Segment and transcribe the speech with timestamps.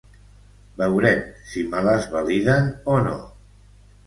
[0.79, 1.21] Veurem
[1.51, 3.15] si me les validen o no.